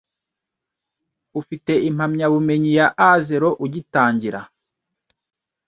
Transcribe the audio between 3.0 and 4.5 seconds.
Azero ugitangira